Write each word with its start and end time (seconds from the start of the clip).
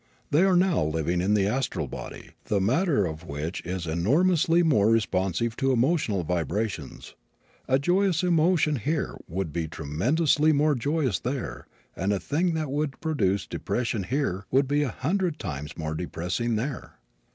They 0.31 0.41
are 0.41 0.55
now 0.55 0.83
living 0.83 1.21
in 1.21 1.35
the 1.35 1.45
astral 1.45 1.87
body, 1.87 2.31
the 2.45 2.59
matter 2.59 3.05
of 3.05 3.23
which 3.23 3.61
is 3.63 3.85
enormously 3.85 4.63
more 4.63 4.89
responsive 4.89 5.55
to 5.57 5.71
emotional 5.71 6.23
vibrations. 6.23 7.13
A 7.67 7.77
joyous 7.77 8.23
emotion 8.23 8.77
here 8.77 9.15
would 9.27 9.53
be 9.53 9.67
tremendously 9.67 10.51
more 10.53 10.73
joyous 10.73 11.19
there 11.19 11.67
and 11.95 12.11
a 12.11 12.19
thing 12.19 12.55
that 12.55 12.71
would 12.71 12.99
produce 12.99 13.45
depression 13.45 14.05
here 14.05 14.47
would 14.49 14.67
be 14.67 14.81
a 14.81 14.89
hundred 14.89 15.37
times 15.37 15.77
more 15.77 15.93
depressing 15.93 16.55
there. 16.55 16.95